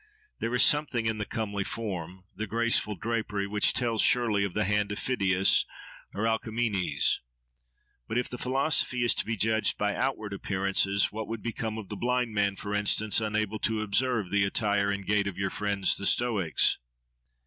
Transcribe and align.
There 0.39 0.55
is 0.55 0.63
something 0.65 1.05
in 1.05 1.19
the 1.19 1.27
comely 1.27 1.63
form, 1.63 2.23
the 2.35 2.47
graceful 2.47 2.95
drapery, 2.95 3.45
which 3.45 3.71
tells 3.71 4.01
surely 4.01 4.43
of 4.43 4.55
the 4.55 4.63
hand 4.63 4.91
of 4.91 4.97
Pheidias 4.97 5.63
or 6.15 6.25
Alcamenes. 6.25 7.21
But 8.07 8.17
if 8.17 8.25
philosophy 8.29 9.03
is 9.03 9.13
to 9.13 9.25
be 9.27 9.37
judged 9.37 9.77
by 9.77 9.93
outward 9.95 10.33
appearances, 10.33 11.11
what 11.11 11.27
would 11.27 11.43
become 11.43 11.77
of 11.77 11.89
the 11.89 11.95
blind 11.95 12.33
man, 12.33 12.55
for 12.55 12.73
instance, 12.73 13.21
unable 13.21 13.59
to 13.59 13.81
observe 13.81 14.31
the 14.31 14.43
attire 14.43 14.89
and 14.89 15.05
gait 15.05 15.27
of 15.27 15.37
your 15.37 15.51
friends 15.51 15.95
the 15.95 16.07
Stoics? 16.07 16.79